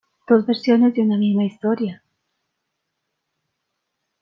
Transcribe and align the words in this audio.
Dos 0.27 0.47
versiones 0.47 0.95
de 0.95 1.03
una 1.03 1.15
misma 1.15 1.43
historia. 1.43 2.01